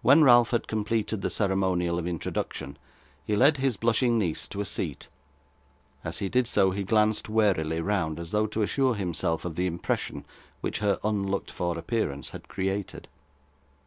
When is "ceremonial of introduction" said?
1.28-2.78